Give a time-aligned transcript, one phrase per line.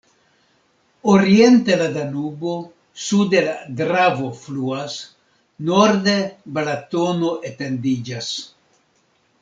[1.15, 2.55] Oriente la Danubo,
[3.09, 3.53] sude la
[3.83, 4.97] Dravo fluas,
[5.69, 6.19] norde
[6.57, 8.37] Balatono etendiĝas.